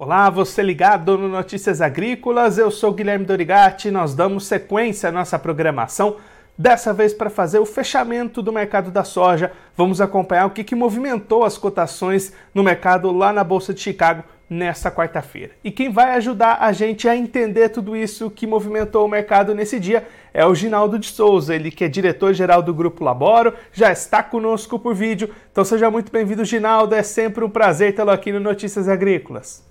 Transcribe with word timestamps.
Olá, 0.00 0.30
você 0.30 0.62
ligado 0.62 1.18
no 1.18 1.28
Notícias 1.28 1.80
Agrícolas, 1.80 2.56
eu 2.56 2.70
sou 2.70 2.92
Guilherme 2.92 3.24
Dorigati, 3.24 3.90
nós 3.90 4.14
damos 4.14 4.46
sequência 4.46 5.08
à 5.08 5.12
nossa 5.12 5.36
programação, 5.40 6.18
dessa 6.56 6.92
vez 6.92 7.12
para 7.12 7.28
fazer 7.28 7.58
o 7.58 7.66
fechamento 7.66 8.40
do 8.40 8.52
mercado 8.52 8.92
da 8.92 9.02
soja. 9.02 9.50
Vamos 9.76 10.00
acompanhar 10.00 10.46
o 10.46 10.50
que, 10.50 10.62
que 10.62 10.76
movimentou 10.76 11.42
as 11.42 11.58
cotações 11.58 12.32
no 12.54 12.62
mercado 12.62 13.10
lá 13.10 13.32
na 13.32 13.42
Bolsa 13.42 13.74
de 13.74 13.80
Chicago 13.80 14.22
nesta 14.48 14.88
quarta-feira. 14.88 15.54
E 15.64 15.72
quem 15.72 15.90
vai 15.90 16.12
ajudar 16.12 16.58
a 16.60 16.70
gente 16.70 17.08
a 17.08 17.16
entender 17.16 17.70
tudo 17.70 17.96
isso 17.96 18.30
que 18.30 18.46
movimentou 18.46 19.04
o 19.04 19.10
mercado 19.10 19.52
nesse 19.52 19.80
dia 19.80 20.06
é 20.32 20.46
o 20.46 20.54
Ginaldo 20.54 20.96
de 20.96 21.08
Souza, 21.08 21.56
ele 21.56 21.72
que 21.72 21.82
é 21.82 21.88
diretor-geral 21.88 22.62
do 22.62 22.72
Grupo 22.72 23.02
Laboro, 23.02 23.52
já 23.72 23.90
está 23.90 24.22
conosco 24.22 24.78
por 24.78 24.94
vídeo. 24.94 25.34
Então 25.50 25.64
seja 25.64 25.90
muito 25.90 26.12
bem-vindo, 26.12 26.44
Ginaldo, 26.44 26.94
é 26.94 27.02
sempre 27.02 27.44
um 27.44 27.50
prazer 27.50 27.96
tê-lo 27.96 28.12
aqui 28.12 28.30
no 28.30 28.38
Notícias 28.38 28.88
Agrícolas. 28.88 29.66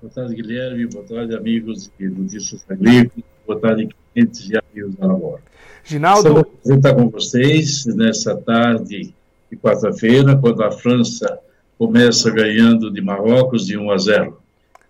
Boa 0.00 0.12
tarde, 0.12 0.34
Guilherme. 0.34 0.86
Boa 0.86 1.04
tarde, 1.04 1.34
amigos 1.34 1.90
de 1.98 2.08
Notícias 2.08 2.64
Agrícolas. 2.68 3.24
Boa 3.46 3.58
tarde, 3.58 3.88
clientes 4.12 4.50
e 4.50 4.52
amigos 4.58 4.94
da 4.96 5.06
Labora. 5.06 5.42
Ginaldo. 5.84 6.46
Vou 6.64 6.76
estar 6.76 6.94
com 6.94 7.08
vocês 7.08 7.86
nessa 7.86 8.36
tarde 8.36 9.14
de 9.50 9.56
quarta-feira, 9.56 10.36
quando 10.36 10.62
a 10.62 10.70
França 10.70 11.38
começa 11.78 12.30
ganhando 12.30 12.90
de 12.90 13.00
Marrocos 13.00 13.66
de 13.66 13.78
1 13.78 13.90
a 13.90 13.98
0. 13.98 14.42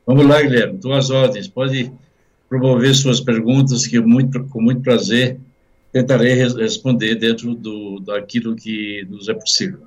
Vamos 0.04 0.26
lá, 0.26 0.42
Guilherme. 0.42 0.78
Tuas 0.78 1.08
ordens. 1.10 1.46
Pode 1.46 1.92
promover 2.48 2.92
suas 2.94 3.20
perguntas, 3.20 3.86
que 3.86 4.00
muito, 4.00 4.42
com 4.44 4.60
muito 4.60 4.80
prazer 4.80 5.38
tentarei 5.92 6.34
responder 6.34 7.14
dentro 7.14 7.54
do, 7.54 8.00
daquilo 8.00 8.56
que 8.56 9.06
nos 9.08 9.28
é 9.28 9.34
possível. 9.34 9.86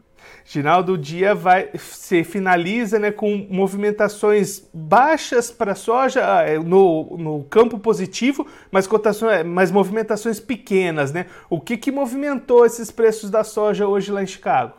Ginaldo, 0.51 0.93
o 0.93 0.97
dia 0.97 1.35
vai 1.35 1.69
se 1.77 2.23
finaliza 2.23 2.97
né, 2.97 3.11
com 3.11 3.45
movimentações 3.51 4.67
baixas 4.73 5.51
para 5.51 5.75
soja 5.75 6.21
ah, 6.25 6.41
é, 6.41 6.57
no, 6.57 7.15
no 7.19 7.43
campo 7.43 7.77
positivo, 7.77 8.47
mas, 8.71 8.87
cotações, 8.87 9.31
é, 9.31 9.43
mas 9.43 9.69
movimentações 9.69 10.39
pequenas. 10.39 11.13
Né? 11.13 11.27
O 11.51 11.59
que, 11.59 11.77
que 11.77 11.91
movimentou 11.91 12.65
esses 12.65 12.89
preços 12.89 13.29
da 13.29 13.43
soja 13.43 13.85
hoje 13.87 14.11
lá 14.11 14.23
em 14.23 14.25
Chicago? 14.25 14.73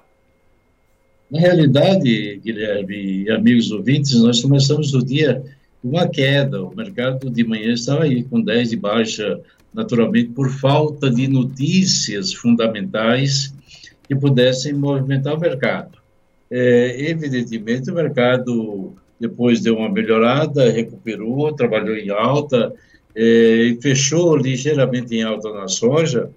Na 1.31 1.39
realidade, 1.39 2.41
Guilherme 2.45 3.23
e 3.23 3.31
amigos 3.31 3.71
ouvintes, 3.71 4.21
nós 4.21 4.43
começamos 4.43 4.93
o 4.93 5.05
dia 5.07 5.41
com 5.81 5.91
uma 5.91 6.09
queda. 6.09 6.65
O 6.65 6.75
mercado 6.75 7.31
de 7.31 7.45
manhã 7.45 7.75
estava 7.75 8.03
aí 8.03 8.25
com 8.25 8.41
10 8.41 8.71
de 8.71 8.77
baixa, 8.77 9.41
naturalmente, 9.73 10.31
por 10.31 10.51
falta 10.51 11.09
de 11.09 11.29
notícias 11.29 12.35
fundamentais 12.35 13.55
que 14.11 14.17
pudessem 14.17 14.73
movimentar 14.73 15.37
o 15.37 15.41
mercado. 15.41 15.97
É, 16.51 17.09
evidentemente, 17.09 17.93
o 17.93 17.95
mercado 17.95 18.93
depois 19.21 19.61
deu 19.61 19.77
uma 19.77 19.89
melhorada, 19.89 20.69
recuperou, 20.69 21.53
trabalhou 21.53 21.95
em 21.95 22.11
alta, 22.11 22.75
é, 23.15 23.79
fechou 23.81 24.37
ligeiramente 24.37 25.15
em 25.15 25.23
alta 25.23 25.53
na 25.53 25.69
soja, 25.69 26.29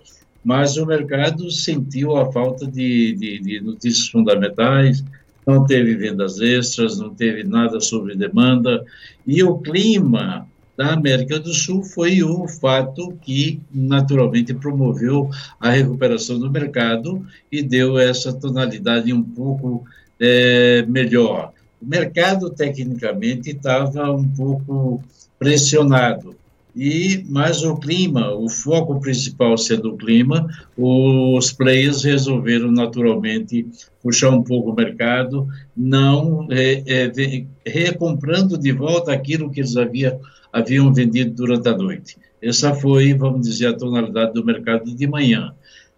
mas 0.45 0.77
o 0.77 0.85
mercado 0.85 1.49
sentiu 1.49 2.15
a 2.15 2.31
falta 2.31 2.67
de, 2.67 3.13
de, 3.13 3.39
de 3.39 3.59
notícias 3.61 4.07
fundamentais, 4.07 5.03
não 5.43 5.65
teve 5.65 5.95
vendas 5.95 6.39
extras, 6.41 6.99
não 6.99 7.09
teve 7.09 7.43
nada 7.43 7.79
sobre 7.79 8.15
demanda, 8.15 8.85
e 9.25 9.41
o 9.41 9.57
clima 9.57 10.47
da 10.77 10.93
América 10.93 11.39
do 11.39 11.53
Sul 11.53 11.83
foi 11.83 12.23
o 12.23 12.47
fato 12.47 13.15
que 13.21 13.61
naturalmente 13.71 14.53
promoveu 14.53 15.29
a 15.59 15.69
recuperação 15.69 16.39
do 16.39 16.49
mercado 16.49 17.25
e 17.51 17.61
deu 17.61 17.97
essa 17.97 18.33
tonalidade 18.33 19.13
um 19.13 19.23
pouco 19.23 19.83
é, 20.19 20.83
melhor. 20.87 21.51
O 21.81 21.85
mercado 21.85 22.49
tecnicamente 22.49 23.51
estava 23.51 24.11
um 24.11 24.27
pouco 24.27 25.03
pressionado 25.37 26.35
e 26.75 27.23
mas 27.29 27.63
o 27.63 27.75
clima, 27.77 28.33
o 28.33 28.49
foco 28.49 28.99
principal 28.99 29.57
sendo 29.57 29.93
o 29.93 29.97
clima, 29.97 30.47
os 30.77 31.51
players 31.51 32.03
resolveram 32.03 32.71
naturalmente 32.71 33.67
puxar 34.01 34.31
um 34.31 34.43
pouco 34.43 34.71
o 34.71 34.75
mercado, 34.75 35.47
não 35.75 36.47
é, 36.49 36.83
é, 36.85 37.45
recomprando 37.65 38.57
de 38.57 38.71
volta 38.71 39.13
aquilo 39.13 39.51
que 39.51 39.59
eles 39.59 39.77
haviam 39.77 40.19
haviam 40.53 40.93
vendido 40.93 41.31
durante 41.33 41.67
a 41.67 41.75
noite. 41.75 42.15
Essa 42.39 42.75
foi, 42.75 43.13
vamos 43.15 43.47
dizer, 43.47 43.67
a 43.67 43.73
tonalidade 43.73 44.33
do 44.33 44.45
mercado 44.45 44.95
de 44.95 45.07
manhã. 45.07 45.51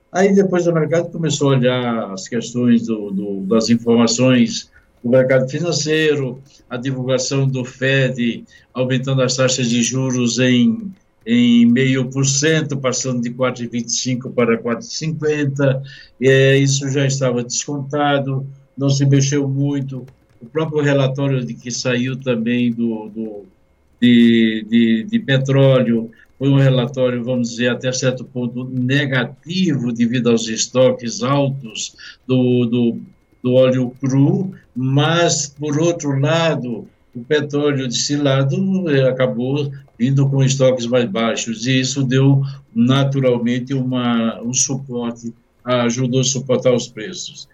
Aí 0.09 0.33
depois 0.33 0.65
o 0.65 0.73
mercado 0.73 1.11
começou 1.11 1.51
a 1.51 1.57
olhar 1.57 2.13
as 2.13 2.29
questões 2.29 2.87
do, 2.87 3.11
do, 3.11 3.41
das 3.41 3.69
informações 3.69 4.71
do 5.05 5.11
mercado 5.11 5.47
financeiro, 5.47 6.41
a 6.67 6.77
divulgação 6.77 7.47
do 7.47 7.63
Fed 7.63 8.43
aumentando 8.73 9.21
as 9.21 9.35
taxas 9.35 9.69
de 9.69 9.83
juros 9.83 10.39
em 10.39 10.91
em 11.27 11.65
meio 11.65 12.07
por 12.11 12.23
cento, 12.23 12.77
passando 12.77 13.19
de 13.19 13.31
4,25 13.31 14.31
para 14.31 14.61
4,50. 14.61 15.81
É, 16.21 16.55
isso 16.55 16.87
já 16.89 17.03
estava 17.03 17.43
descontado, 17.43 18.45
não 18.77 18.91
se 18.91 19.07
mexeu 19.07 19.47
muito. 19.47 20.05
O 20.39 20.45
próprio 20.45 20.83
relatório 20.83 21.43
de 21.43 21.55
que 21.55 21.71
saiu 21.71 22.15
também 22.15 22.71
do, 22.71 23.09
do 23.09 23.45
de, 23.99 24.67
de, 24.69 25.03
de 25.05 25.19
petróleo 25.19 26.11
foi 26.37 26.49
um 26.49 26.57
relatório, 26.57 27.23
vamos 27.23 27.49
dizer, 27.49 27.69
até 27.69 27.91
certo 27.91 28.23
ponto 28.23 28.63
negativo 28.65 29.91
devido 29.91 30.29
aos 30.29 30.47
estoques 30.47 31.23
altos 31.23 31.95
do, 32.27 32.65
do, 32.65 32.99
do 33.45 33.53
óleo 33.53 33.93
cru, 34.01 34.55
mas, 34.75 35.47
por 35.47 35.77
outro 35.77 36.19
lado, 36.19 36.87
o 37.15 37.23
petróleo 37.23 37.87
destilado 37.87 38.89
eh, 38.89 39.07
acabou 39.07 39.71
vindo 39.99 40.27
com 40.27 40.43
estoques 40.43 40.87
mais 40.87 41.05
baixos, 41.05 41.67
e 41.67 41.79
isso 41.79 42.03
deu 42.03 42.41
naturalmente 42.73 43.71
uma, 43.71 44.41
um 44.41 44.51
suporte, 44.51 45.31
ajudou 45.63 46.21
a 46.21 46.23
suportar 46.23 46.73
os 46.73 46.87
preços. 46.87 47.47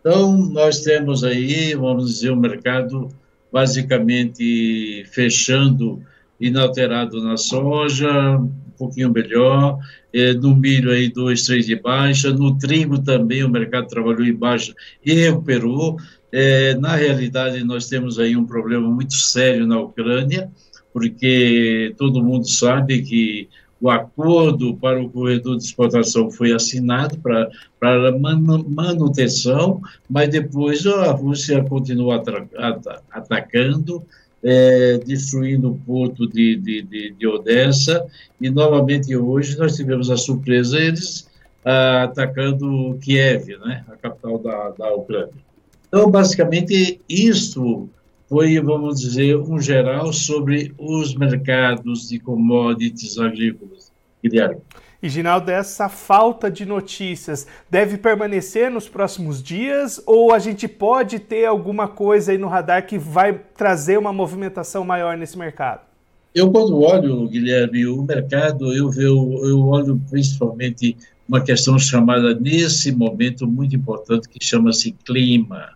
Então, 0.00 0.36
nós 0.36 0.80
temos 0.80 1.22
aí, 1.22 1.76
vamos 1.76 2.06
dizer, 2.10 2.30
o 2.30 2.36
mercado 2.36 3.08
basicamente 3.52 5.04
fechando 5.12 6.02
inalterado 6.40 7.22
na 7.22 7.36
soja, 7.36 8.36
um 8.36 8.50
pouquinho 8.76 9.10
melhor, 9.10 9.78
é, 10.12 10.32
no 10.34 10.54
milho 10.54 10.90
aí 10.90 11.08
dois, 11.08 11.44
três 11.44 11.66
de 11.66 11.76
baixa, 11.76 12.32
no 12.32 12.58
trigo 12.58 13.02
também 13.02 13.44
o 13.44 13.48
mercado 13.48 13.88
trabalhou 13.88 14.24
em 14.24 14.34
baixa 14.34 14.74
e 15.04 15.12
recuperou. 15.14 15.96
É, 16.32 16.74
na 16.74 16.96
realidade, 16.96 17.62
nós 17.64 17.88
temos 17.88 18.18
aí 18.18 18.36
um 18.36 18.44
problema 18.44 18.88
muito 18.88 19.14
sério 19.14 19.66
na 19.66 19.80
Ucrânia, 19.80 20.50
porque 20.92 21.94
todo 21.96 22.22
mundo 22.22 22.48
sabe 22.48 23.02
que 23.02 23.48
o 23.80 23.90
acordo 23.90 24.74
para 24.76 25.00
o 25.00 25.10
corredor 25.10 25.56
de 25.56 25.64
exportação 25.64 26.30
foi 26.30 26.52
assinado 26.52 27.18
para, 27.18 27.50
para 27.78 28.16
manutenção, 28.18 29.80
mas 30.08 30.30
depois 30.30 30.86
a 30.86 31.12
Rússia 31.12 31.62
continua 31.64 32.22
atacando, 33.10 34.02
é, 34.42 34.98
destruindo 34.98 35.72
o 35.72 35.78
porto 35.78 36.26
de, 36.26 36.56
de, 36.56 36.82
de, 36.82 37.10
de, 37.12 37.26
Odessa, 37.26 38.06
e 38.40 38.50
novamente 38.50 39.14
hoje 39.16 39.58
nós 39.58 39.74
tivemos 39.74 40.10
a 40.10 40.16
surpresa, 40.16 40.78
eles 40.78 41.28
ah, 41.64 42.04
atacando 42.04 42.98
Kiev, 43.00 43.48
né, 43.58 43.84
a 43.88 43.96
capital 43.96 44.38
da, 44.38 44.70
da 44.70 44.94
Ucrânia. 44.94 45.34
Então, 45.88 46.10
basicamente, 46.10 47.00
isso 47.08 47.88
foi, 48.28 48.60
vamos 48.60 49.00
dizer, 49.00 49.36
um 49.36 49.60
geral 49.60 50.12
sobre 50.12 50.74
os 50.78 51.14
mercados 51.14 52.08
de 52.08 52.18
commodities 52.18 53.18
agrícolas. 53.18 53.92
Guilherme. 54.22 54.60
E, 55.02 55.08
Ginaldo, 55.08 55.50
essa 55.50 55.88
falta 55.88 56.50
de 56.50 56.64
notícias 56.64 57.46
deve 57.70 57.98
permanecer 57.98 58.70
nos 58.70 58.88
próximos 58.88 59.42
dias 59.42 60.02
ou 60.06 60.32
a 60.32 60.38
gente 60.38 60.66
pode 60.66 61.18
ter 61.18 61.44
alguma 61.44 61.86
coisa 61.86 62.32
aí 62.32 62.38
no 62.38 62.48
radar 62.48 62.86
que 62.86 62.98
vai 62.98 63.38
trazer 63.56 63.98
uma 63.98 64.12
movimentação 64.12 64.84
maior 64.84 65.16
nesse 65.16 65.36
mercado? 65.36 65.80
Eu, 66.34 66.50
quando 66.50 66.78
olho, 66.78 67.28
Guilherme, 67.28 67.86
o 67.86 68.02
mercado, 68.02 68.72
eu, 68.72 68.90
eu, 68.94 69.40
eu 69.44 69.66
olho 69.68 70.00
principalmente 70.10 70.96
uma 71.28 71.40
questão 71.40 71.78
chamada, 71.78 72.34
nesse 72.34 72.92
momento, 72.92 73.46
muito 73.46 73.74
importante, 73.74 74.28
que 74.28 74.44
chama-se 74.44 74.92
clima. 75.04 75.70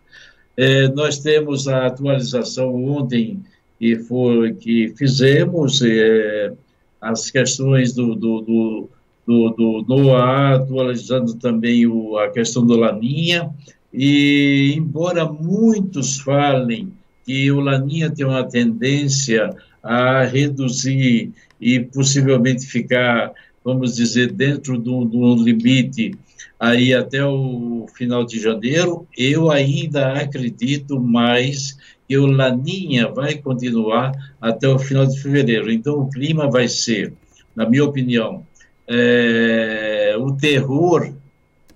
É, 0.57 0.89
nós 0.89 1.19
temos 1.19 1.67
a 1.67 1.87
atualização 1.87 2.75
ontem 2.85 3.43
que 3.79 3.97
foi 3.97 4.53
que 4.55 4.93
fizemos 4.97 5.81
é, 5.83 6.53
as 7.01 7.31
questões 7.31 7.95
do, 7.95 8.15
do, 8.15 8.41
do, 8.43 8.91
do, 9.31 9.51
do 9.51 9.85
NOAA, 9.87 10.57
atualizando 10.57 11.35
também 11.35 11.87
o, 11.87 12.19
a 12.19 12.31
questão 12.31 12.67
do 12.67 12.77
Laninha, 12.77 13.49
e 13.95 14.75
embora 14.77 15.25
muitos 15.25 16.19
falem 16.19 16.93
que 17.25 17.51
o 17.53 17.61
Laninha 17.61 18.11
tem 18.11 18.27
uma 18.27 18.43
tendência 18.43 19.55
a 19.83 20.25
reduzir 20.25 21.33
e 21.61 21.79
possivelmente 21.79 22.67
ficar, 22.67 23.33
vamos 23.65 23.95
dizer, 23.95 24.33
dentro 24.33 24.77
do, 24.77 25.05
do 25.05 25.37
limite 25.37 26.13
aí 26.59 26.93
até 26.93 27.25
o 27.25 27.87
final 27.95 28.25
de 28.25 28.41
janeiro, 28.41 29.07
eu 29.17 29.49
ainda 29.51 30.13
acredito 30.15 31.01
mais 31.01 31.79
e 32.09 32.19
o 32.19 32.27
Laninha 32.27 33.09
vai 33.09 33.37
continuar 33.37 34.13
até 34.41 34.67
o 34.67 34.79
final 34.79 35.07
de 35.07 35.21
fevereiro. 35.21 35.71
Então, 35.71 36.01
o 36.01 36.11
clima 36.11 36.51
vai 36.51 36.67
ser, 36.67 37.13
na 37.55 37.69
minha 37.69 37.85
opinião, 37.85 38.45
é, 38.93 40.17
o 40.19 40.33
terror, 40.33 41.13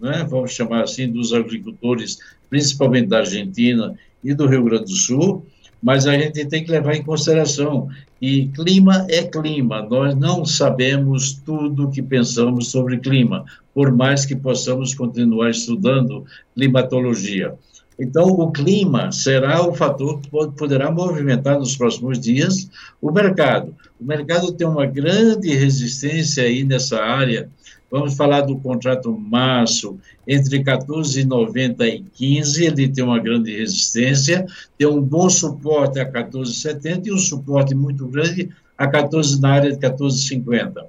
né, 0.00 0.26
vamos 0.28 0.50
chamar 0.50 0.82
assim, 0.82 1.08
dos 1.08 1.32
agricultores, 1.32 2.18
principalmente 2.50 3.06
da 3.06 3.18
Argentina 3.18 3.94
e 4.22 4.34
do 4.34 4.48
Rio 4.48 4.64
Grande 4.64 4.86
do 4.86 4.96
Sul, 4.96 5.46
mas 5.80 6.08
a 6.08 6.18
gente 6.18 6.44
tem 6.46 6.64
que 6.64 6.72
levar 6.72 6.96
em 6.96 7.04
consideração 7.04 7.88
que 8.18 8.48
clima 8.48 9.06
é 9.08 9.22
clima, 9.22 9.82
nós 9.82 10.14
não 10.16 10.44
sabemos 10.44 11.34
tudo 11.34 11.84
o 11.84 11.90
que 11.90 12.02
pensamos 12.02 12.70
sobre 12.70 12.98
clima, 12.98 13.44
por 13.72 13.92
mais 13.92 14.24
que 14.24 14.34
possamos 14.34 14.94
continuar 14.94 15.50
estudando 15.50 16.24
climatologia. 16.54 17.54
Então, 17.98 18.24
o 18.24 18.50
clima 18.50 19.12
será 19.12 19.64
o 19.64 19.74
fator 19.74 20.20
que 20.20 20.30
poderá 20.30 20.90
movimentar 20.90 21.58
nos 21.58 21.76
próximos 21.76 22.18
dias 22.18 22.68
o 23.00 23.12
mercado. 23.12 23.74
O 24.00 24.04
mercado 24.04 24.52
tem 24.52 24.66
uma 24.66 24.86
grande 24.86 25.54
resistência 25.54 26.44
aí 26.44 26.64
nessa 26.64 27.00
área. 27.00 27.48
Vamos 27.90 28.16
falar 28.16 28.40
do 28.40 28.58
contrato 28.58 29.16
março, 29.16 29.98
entre 30.26 30.64
14,90 30.64 31.86
e 31.86 32.00
15, 32.00 32.64
ele 32.64 32.88
tem 32.88 33.04
uma 33.04 33.20
grande 33.20 33.56
resistência, 33.56 34.46
tem 34.76 34.88
um 34.88 35.00
bom 35.00 35.30
suporte 35.30 36.00
a 36.00 36.10
14,70 36.10 37.06
e 37.06 37.12
um 37.12 37.18
suporte 37.18 37.74
muito 37.74 38.06
grande 38.08 38.50
a 38.76 38.88
14 38.88 39.40
na 39.40 39.52
área 39.52 39.72
de 39.72 39.78
14,50. 39.78 40.86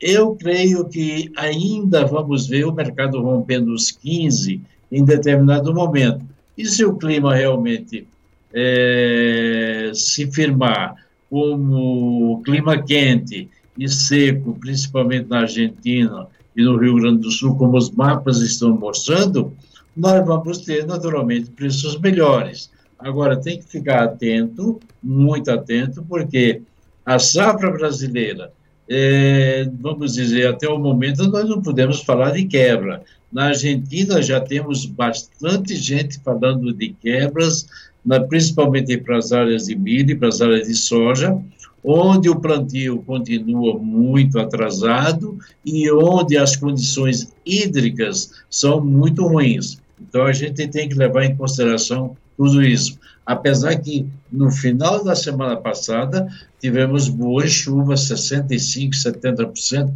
Eu 0.00 0.36
creio 0.36 0.84
que 0.84 1.32
ainda 1.36 2.06
vamos 2.06 2.46
ver 2.46 2.66
o 2.66 2.72
mercado 2.72 3.20
rompendo 3.20 3.72
os 3.72 3.90
15 3.90 4.60
em 4.92 5.04
determinado 5.04 5.74
momento 5.74 6.24
e 6.56 6.66
se 6.66 6.84
o 6.84 6.94
clima 6.94 7.34
realmente 7.34 8.06
é, 8.52 9.90
se 9.92 10.30
firmar 10.30 10.94
como 11.30 12.42
clima 12.44 12.82
quente 12.82 13.48
e 13.78 13.88
seco, 13.88 14.56
principalmente 14.60 15.28
na 15.28 15.40
Argentina 15.40 16.26
e 16.56 16.62
no 16.62 16.76
Rio 16.76 16.96
Grande 16.96 17.22
do 17.22 17.30
Sul, 17.30 17.56
como 17.56 17.76
os 17.76 17.90
mapas 17.90 18.40
estão 18.40 18.76
mostrando, 18.76 19.52
nós 19.96 20.24
vamos 20.24 20.58
ter 20.58 20.86
naturalmente 20.86 21.50
preços 21.50 21.98
melhores. 21.98 22.70
Agora 22.98 23.40
tem 23.40 23.58
que 23.58 23.68
ficar 23.68 24.04
atento, 24.04 24.80
muito 25.02 25.50
atento, 25.50 26.04
porque 26.08 26.62
a 27.04 27.18
safra 27.18 27.70
brasileira, 27.70 28.52
é, 28.88 29.68
vamos 29.80 30.14
dizer, 30.14 30.46
até 30.46 30.68
o 30.68 30.78
momento 30.78 31.26
nós 31.28 31.48
não 31.48 31.60
podemos 31.60 32.00
falar 32.00 32.30
de 32.30 32.44
quebra. 32.44 33.02
Na 33.32 33.46
Argentina 33.46 34.22
já 34.22 34.40
temos 34.40 34.86
bastante 34.86 35.74
gente 35.74 36.20
falando 36.20 36.72
de 36.72 36.90
quebras, 37.00 37.66
na, 38.04 38.20
principalmente 38.20 38.96
para 38.98 39.18
as 39.18 39.32
áreas 39.32 39.64
de 39.66 39.76
milho 39.76 40.10
e 40.10 40.14
para 40.14 40.28
as 40.28 40.40
áreas 40.40 40.68
de 40.68 40.74
soja, 40.74 41.36
onde 41.82 42.30
o 42.30 42.36
plantio 42.36 43.02
continua 43.02 43.78
muito 43.78 44.38
atrasado 44.38 45.38
e 45.64 45.90
onde 45.90 46.36
as 46.36 46.56
condições 46.56 47.32
hídricas 47.44 48.30
são 48.48 48.80
muito 48.80 49.26
ruins. 49.26 49.78
Então 50.00 50.24
a 50.24 50.32
gente 50.32 50.66
tem 50.68 50.88
que 50.88 50.94
levar 50.94 51.24
em 51.24 51.36
consideração 51.36 52.16
tudo 52.36 52.62
isso. 52.62 52.98
Apesar 53.26 53.76
que 53.76 54.06
no 54.30 54.50
final 54.50 55.04
da 55.04 55.14
semana 55.14 55.56
passada 55.56 56.26
tivemos 56.60 57.08
boas 57.08 57.50
chuvas, 57.50 58.00
65, 58.02 58.94
70%, 58.94 59.92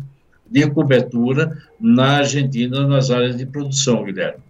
de 0.51 0.71
cobertura 0.71 1.59
na 1.79 2.19
Argentina, 2.19 2.87
nas 2.87 3.11
áreas 3.11 3.37
de 3.37 3.45
produção, 3.45 4.05
Guilherme. 4.05 4.48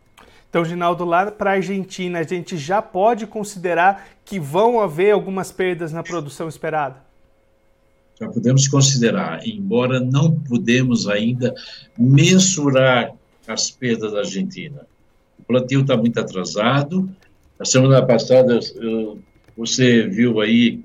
Então, 0.49 0.65
Ginaldo, 0.65 1.05
lá 1.05 1.31
para 1.31 1.51
a 1.51 1.55
Argentina, 1.55 2.21
a 2.21 2.23
gente 2.23 2.57
já 2.57 2.81
pode 2.81 3.27
considerar 3.27 4.09
que 4.25 4.41
vão 4.41 4.81
haver 4.81 5.13
algumas 5.13 5.53
perdas 5.53 5.93
na 5.93 6.03
produção 6.03 6.49
esperada? 6.49 6.97
Já 8.19 8.29
podemos 8.29 8.67
considerar, 8.67 9.47
embora 9.47 10.01
não 10.01 10.41
podemos 10.41 11.07
ainda 11.07 11.55
mensurar 11.97 13.13
as 13.47 13.71
perdas 13.71 14.13
da 14.13 14.21
Argentina. 14.21 14.87
O 15.39 15.43
plantio 15.45 15.83
está 15.83 15.97
muito 15.97 16.19
atrasado. 16.19 17.09
A 17.61 17.65
semana 17.65 18.05
passada, 18.05 18.59
você 19.57 20.09
viu 20.09 20.41
aí 20.41 20.83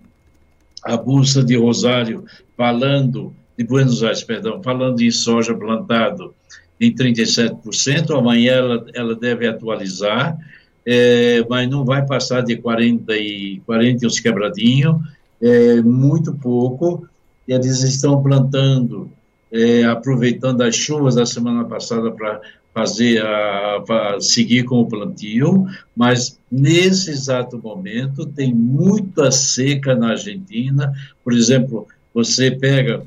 a 0.83 0.97
Bolsa 0.97 1.43
de 1.43 1.55
Rosário 1.55 2.25
falando 2.55 3.33
de 3.57 3.63
Buenos 3.63 4.03
Aires, 4.03 4.23
perdão, 4.23 4.61
falando 4.61 5.01
em 5.01 5.11
soja 5.11 5.55
plantado 5.55 6.35
em 6.79 6.93
37%, 6.93 8.17
amanhã 8.17 8.53
ela, 8.53 8.85
ela 8.93 9.15
deve 9.15 9.47
atualizar, 9.47 10.37
é, 10.85 11.43
mas 11.49 11.69
não 11.69 11.85
vai 11.85 12.05
passar 12.05 12.41
de 12.41 12.57
40 12.57 13.15
e 13.15 13.61
40 13.65 14.05
uns 14.05 14.19
quebradinhos, 14.19 14.95
é, 15.41 15.81
muito 15.81 16.33
pouco, 16.33 17.07
e 17.47 17.53
eles 17.53 17.83
estão 17.83 18.21
plantando, 18.21 19.09
é, 19.51 19.83
aproveitando 19.83 20.61
as 20.61 20.75
chuvas 20.75 21.15
da 21.15 21.25
semana 21.25 21.63
passada 21.65 22.11
para 22.11 22.41
fazer 22.73 23.23
a, 23.23 23.83
a, 23.87 24.19
seguir 24.19 24.63
com 24.63 24.79
o 24.79 24.87
plantio, 24.87 25.65
mas 25.95 26.39
nesse 26.51 27.11
exato 27.11 27.59
momento 27.61 28.25
tem 28.25 28.53
muita 28.53 29.31
seca 29.31 29.95
na 29.95 30.11
Argentina, 30.11 30.91
por 31.23 31.33
exemplo, 31.33 31.87
você 32.13 32.51
pega 32.51 33.03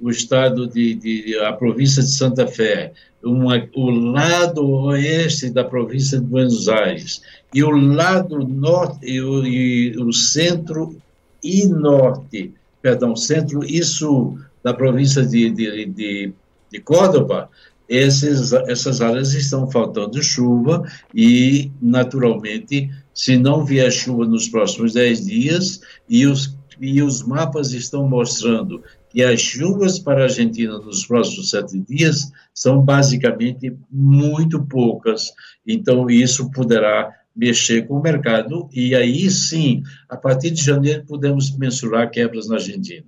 o 0.00 0.10
estado 0.10 0.66
de, 0.66 0.94
de, 0.94 1.38
a 1.40 1.52
província 1.52 2.02
de 2.02 2.10
Santa 2.10 2.46
Fé, 2.46 2.92
uma, 3.22 3.68
o 3.74 3.90
lado 3.90 4.66
oeste 4.66 5.50
da 5.50 5.62
província 5.62 6.18
de 6.18 6.24
Buenos 6.24 6.68
Aires 6.68 7.20
e 7.54 7.62
o 7.62 7.70
lado 7.70 8.38
norte 8.38 8.98
e 9.06 9.20
o, 9.20 9.44
e 9.44 9.96
o 9.98 10.12
centro 10.12 10.96
e 11.42 11.66
norte, 11.66 12.54
perdão, 12.80 13.14
centro 13.14 13.64
e 13.64 13.82
sul 13.82 14.38
da 14.62 14.72
província 14.72 15.24
de, 15.24 15.50
de, 15.50 15.86
de, 15.86 16.32
de 16.70 16.80
Córdoba, 16.80 17.50
esses, 17.88 18.52
essas 18.52 19.00
áreas 19.00 19.34
estão 19.34 19.68
faltando 19.68 20.22
chuva 20.22 20.86
e, 21.12 21.72
naturalmente, 21.82 22.88
se 23.12 23.36
não 23.36 23.64
vier 23.64 23.90
chuva 23.90 24.24
nos 24.24 24.48
próximos 24.48 24.92
10 24.92 25.26
dias, 25.26 25.80
e 26.08 26.24
os, 26.24 26.56
e 26.80 27.02
os 27.02 27.22
mapas 27.22 27.72
estão 27.72 28.08
mostrando 28.08 28.82
que 29.10 29.22
as 29.22 29.40
chuvas 29.40 29.98
para 29.98 30.20
a 30.20 30.24
Argentina 30.24 30.78
nos 30.78 31.04
próximos 31.04 31.50
sete 31.50 31.78
dias 31.80 32.30
são 32.54 32.80
basicamente 32.80 33.76
muito 33.90 34.64
poucas. 34.64 35.32
Então, 35.66 36.08
isso 36.08 36.50
poderá 36.50 37.12
mexer 37.34 37.86
com 37.86 37.94
o 37.94 38.02
mercado 38.02 38.68
e 38.72 38.94
aí 38.94 39.28
sim, 39.30 39.82
a 40.08 40.16
partir 40.16 40.50
de 40.50 40.62
janeiro, 40.62 41.04
podemos 41.06 41.56
mensurar 41.56 42.10
quebras 42.10 42.48
na 42.48 42.54
Argentina. 42.56 43.06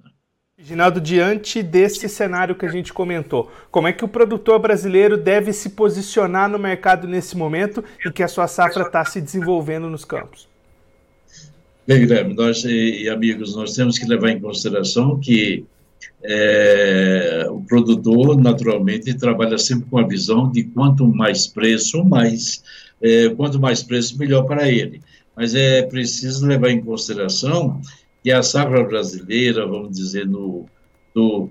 Ginaldo, 0.59 1.01
diante 1.01 1.61
desse 1.61 2.09
cenário 2.09 2.55
que 2.55 2.65
a 2.65 2.69
gente 2.69 2.93
comentou, 2.93 3.51
como 3.71 3.89
é 3.89 3.93
que 3.93 4.05
o 4.05 4.09
produtor 4.09 4.61
brasileiro 4.61 5.17
deve 5.17 5.53
se 5.53 5.71
posicionar 5.71 6.49
no 6.49 6.59
mercado 6.59 7.09
nesse 7.09 7.37
momento 7.37 7.83
em 8.07 8.13
que 8.13 8.23
a 8.23 8.29
sua 8.29 8.47
safra 8.47 8.85
está 8.85 9.05
se 9.05 9.21
desenvolvendo 9.21 9.91
nos 9.91 10.05
campos? 10.05 10.49
Bem, 11.85 11.99
Guilherme, 11.99 12.35
nós 12.35 12.63
e 12.65 13.09
amigos, 13.09 13.57
nós 13.57 13.75
temos 13.75 13.99
que 13.99 14.07
levar 14.07 14.31
em 14.31 14.41
consideração 14.41 15.19
que 15.19 15.65
é, 16.23 17.47
o 17.51 17.61
produtor, 17.63 18.41
naturalmente, 18.41 19.15
trabalha 19.15 19.59
sempre 19.59 19.87
com 19.89 19.99
a 19.99 20.07
visão 20.07 20.51
de 20.51 20.65
quanto 20.65 21.07
mais 21.07 21.47
preço, 21.47 22.05
mais, 22.05 22.63
é, 23.01 23.29
quanto 23.31 23.61
mais 23.61 23.83
preço, 23.83 24.19
melhor 24.19 24.45
para 24.45 24.69
ele. 24.69 25.01
Mas 25.37 25.55
é 25.55 25.83
preciso 25.83 26.47
levar 26.47 26.71
em 26.71 26.83
consideração 26.83 27.81
que 28.23 28.31
a 28.31 28.43
safra 28.43 28.85
brasileira, 28.85 29.67
vamos 29.67 29.97
dizer, 29.97 30.27
no, 30.27 30.67
do, 31.15 31.51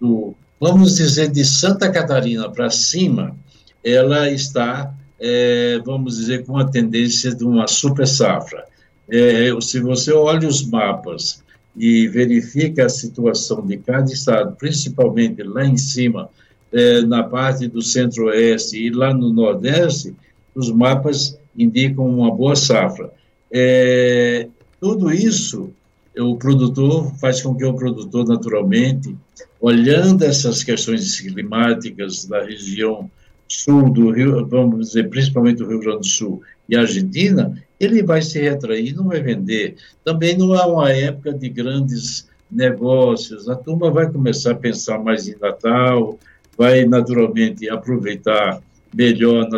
do 0.00 0.34
vamos 0.58 0.96
dizer, 0.96 1.28
de 1.28 1.44
Santa 1.44 1.90
Catarina 1.90 2.50
para 2.50 2.70
cima, 2.70 3.36
ela 3.84 4.30
está, 4.30 4.94
é, 5.20 5.78
vamos 5.84 6.16
dizer, 6.16 6.44
com 6.44 6.56
a 6.56 6.64
tendência 6.64 7.34
de 7.34 7.44
uma 7.44 7.66
super 7.66 8.06
safra. 8.06 8.64
É, 9.08 9.50
se 9.60 9.80
você 9.80 10.12
olha 10.12 10.48
os 10.48 10.66
mapas 10.66 11.44
e 11.76 12.08
verifica 12.08 12.86
a 12.86 12.88
situação 12.88 13.64
de 13.66 13.76
cada 13.76 14.10
estado, 14.10 14.56
principalmente 14.56 15.42
lá 15.42 15.64
em 15.64 15.76
cima, 15.76 16.30
é, 16.72 17.02
na 17.02 17.22
parte 17.22 17.68
do 17.68 17.82
centro-oeste 17.82 18.78
e 18.78 18.90
lá 18.90 19.12
no 19.12 19.32
nordeste, 19.32 20.14
os 20.54 20.70
mapas 20.70 21.38
indicam 21.56 22.08
uma 22.08 22.34
boa 22.34 22.56
safra. 22.56 23.12
É, 23.52 24.48
tudo 24.80 25.12
isso, 25.12 25.70
o 26.18 26.36
produtor 26.36 27.12
faz 27.18 27.42
com 27.42 27.54
que 27.54 27.64
o 27.64 27.74
produtor, 27.74 28.26
naturalmente, 28.26 29.14
olhando 29.60 30.24
essas 30.24 30.64
questões 30.64 31.20
climáticas 31.20 32.24
da 32.24 32.42
região 32.42 33.10
sul 33.48 33.90
do 33.90 34.10
Rio, 34.10 34.46
vamos 34.46 34.88
dizer, 34.88 35.08
principalmente 35.08 35.58
do 35.58 35.68
Rio 35.68 35.80
Grande 35.80 36.00
do 36.00 36.06
Sul 36.06 36.42
e 36.68 36.76
Argentina, 36.76 37.62
ele 37.78 38.02
vai 38.02 38.22
se 38.22 38.40
retrair, 38.40 38.94
não 38.94 39.08
vai 39.08 39.20
vender. 39.20 39.76
Também 40.04 40.36
não 40.36 40.54
é 40.54 40.64
uma 40.64 40.90
época 40.90 41.32
de 41.32 41.48
grandes 41.48 42.28
negócios. 42.50 43.48
A 43.48 43.56
turma 43.56 43.90
vai 43.90 44.10
começar 44.10 44.52
a 44.52 44.56
pensar 44.56 44.98
mais 44.98 45.28
em 45.28 45.36
Natal, 45.38 46.18
vai 46.56 46.84
naturalmente 46.84 47.68
aproveitar 47.68 48.62
melhor 48.94 49.48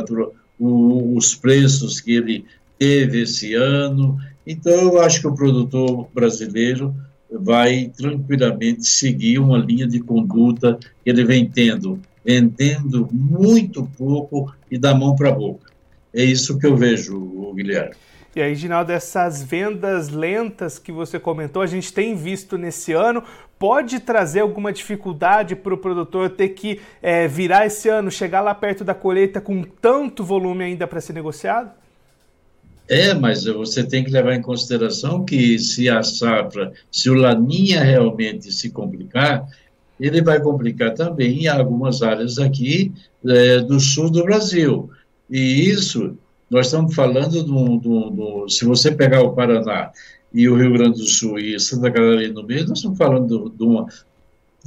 o, 0.59 1.17
os 1.17 1.35
preços 1.35 2.01
que 2.01 2.17
ele 2.17 2.45
teve 2.79 3.23
esse 3.23 3.55
ano. 3.55 4.19
Então, 4.47 4.73
eu 4.73 5.01
acho 5.01 5.21
que 5.21 5.27
o 5.27 5.35
produtor 5.35 6.09
brasileiro 6.13 6.95
vai 7.31 7.93
tranquilamente 7.97 8.87
seguir 8.87 9.39
uma 9.39 9.59
linha 9.59 9.87
de 9.87 10.01
conduta 10.01 10.79
que 11.05 11.11
ele 11.11 11.25
vem 11.25 11.49
tendo, 11.49 12.01
vendendo 12.25 13.09
muito 13.13 13.89
pouco 13.97 14.53
e 14.71 14.79
da 14.79 14.95
mão 14.95 15.15
para 15.15 15.29
a 15.29 15.33
boca. 15.33 15.68
É 16.12 16.23
isso 16.23 16.59
que 16.59 16.67
eu 16.67 16.77
vejo, 16.77 17.53
Guilherme. 17.55 17.95
E 18.37 18.41
aí, 18.41 18.55
Ginaldo, 18.55 18.93
essas 18.93 19.43
vendas 19.43 20.11
lentas 20.11 20.79
que 20.79 20.93
você 20.93 21.19
comentou, 21.19 21.61
a 21.62 21.67
gente 21.67 21.93
tem 21.93 22.15
visto 22.15 22.57
nesse 22.57 22.93
ano, 22.93 23.23
pode 23.59 23.99
trazer 24.00 24.41
alguma 24.41 24.73
dificuldade 24.73 25.57
para 25.57 25.75
o 25.75 25.79
produtor 25.79 26.31
ter 26.31 26.50
que 26.50 26.81
é, 27.03 27.27
virar 27.27 27.67
esse 27.67 27.88
ano, 27.88 28.11
chegar 28.11 28.41
lá 28.41 28.55
perto 28.55 28.85
da 28.85 28.95
colheita 28.95 29.41
com 29.41 29.62
tanto 29.62 30.23
volume 30.23 30.62
ainda 30.62 30.87
para 30.87 31.00
ser 31.00 31.15
negociado? 31.15 31.71
É, 32.88 33.12
mas 33.12 33.45
você 33.45 33.85
tem 33.85 34.05
que 34.05 34.11
levar 34.11 34.35
em 34.35 34.41
consideração 34.41 35.25
que 35.25 35.59
se 35.59 35.88
a 35.91 36.03
safra, 36.03 36.73
se 36.91 37.11
o 37.11 37.15
Laninha 37.15 37.83
realmente 37.83 38.50
se 38.50 38.71
complicar, 38.71 39.47
ele 40.00 40.23
vai 40.23 40.41
complicar 40.41 40.95
também 40.95 41.45
em 41.45 41.49
algumas 41.49 42.03
áreas 42.03 42.38
aqui 42.38 42.93
é, 43.27 43.59
do 43.61 43.81
sul 43.81 44.11
do 44.11 44.23
Brasil. 44.23 44.91
E 45.31 45.69
isso, 45.69 46.17
nós 46.51 46.67
estamos 46.67 46.95
falando 46.95 47.43
do, 47.43 47.79
do, 47.79 48.11
do, 48.11 48.49
se 48.49 48.65
você 48.65 48.91
pegar 48.91 49.23
o 49.23 49.35
Paraná 49.35 49.91
e 50.33 50.49
o 50.49 50.57
Rio 50.57 50.73
Grande 50.73 50.99
do 50.99 51.07
Sul 51.07 51.39
e 51.39 51.59
Santa 51.61 51.91
Catarina 51.91 52.35
no 52.35 52.47
meio, 52.47 52.67
nós 52.67 52.79
estamos 52.79 52.97
falando 52.97 53.51
de 53.51 53.63
uma, 53.63 53.87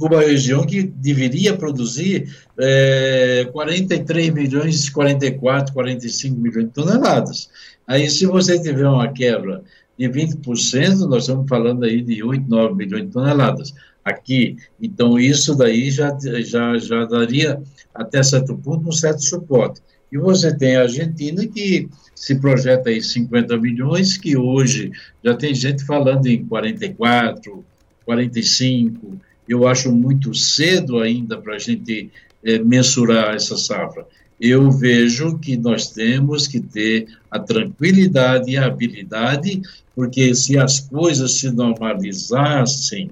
uma 0.00 0.20
região 0.20 0.64
que 0.64 0.82
deveria 0.82 1.56
produzir 1.56 2.28
é, 2.58 3.48
43 3.52 4.30
milhões, 4.30 4.88
44, 4.88 5.72
45 5.72 6.40
milhões 6.40 6.66
de 6.66 6.72
toneladas. 6.72 7.50
Aí, 7.86 8.08
se 8.08 8.26
você 8.26 8.60
tiver 8.60 8.88
uma 8.88 9.12
quebra 9.12 9.62
de 9.98 10.08
20%, 10.08 11.06
nós 11.08 11.24
estamos 11.24 11.48
falando 11.48 11.84
aí 11.84 12.02
de 12.02 12.22
8, 12.22 12.48
9 12.48 12.74
milhões 12.74 13.06
de 13.06 13.10
toneladas 13.10 13.74
aqui. 14.04 14.56
Então, 14.80 15.18
isso 15.18 15.54
daí 15.54 15.90
já, 15.90 16.16
já, 16.44 16.78
já 16.78 17.04
daria, 17.04 17.60
até 17.94 18.22
certo 18.22 18.56
ponto, 18.56 18.88
um 18.88 18.92
certo 18.92 19.22
suporte. 19.22 19.80
E 20.12 20.18
você 20.18 20.54
tem 20.54 20.76
a 20.76 20.82
Argentina 20.82 21.46
que 21.46 21.88
se 22.14 22.34
projeta 22.34 22.90
aí 22.90 23.00
50 23.00 23.56
milhões, 23.56 24.18
que 24.18 24.36
hoje 24.36 24.92
já 25.24 25.34
tem 25.34 25.54
gente 25.54 25.86
falando 25.86 26.26
em 26.26 26.44
44, 26.44 27.64
45. 28.04 29.18
Eu 29.48 29.66
acho 29.66 29.90
muito 29.90 30.34
cedo 30.34 30.98
ainda 30.98 31.38
para 31.38 31.54
a 31.54 31.58
gente 31.58 32.10
é, 32.44 32.58
mensurar 32.58 33.34
essa 33.34 33.56
safra. 33.56 34.06
Eu 34.38 34.70
vejo 34.70 35.38
que 35.38 35.56
nós 35.56 35.88
temos 35.90 36.46
que 36.46 36.60
ter 36.60 37.06
a 37.30 37.38
tranquilidade 37.38 38.50
e 38.50 38.58
a 38.58 38.66
habilidade, 38.66 39.62
porque 39.96 40.34
se 40.34 40.58
as 40.58 40.78
coisas 40.78 41.38
se 41.38 41.50
normalizassem, 41.50 43.10